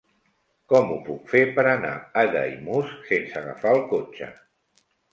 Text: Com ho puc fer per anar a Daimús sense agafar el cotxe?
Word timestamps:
Com 0.71 0.89
ho 0.93 0.97
puc 1.09 1.29
fer 1.33 1.43
per 1.59 1.67
anar 1.75 1.93
a 2.23 2.25
Daimús 2.39 2.99
sense 3.13 3.39
agafar 3.45 3.79
el 3.79 3.87
cotxe? 3.97 4.35